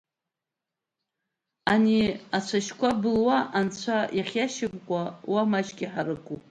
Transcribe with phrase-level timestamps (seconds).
[1.71, 1.99] Ани
[2.37, 6.39] ацәашьқәа былуа анцәа иахьиашьапкуа уа маҷк иҳаракуп.